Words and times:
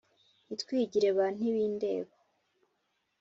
ntitwigire 0.45 1.09
ba 1.17 1.25
ntibindeba 1.35 2.13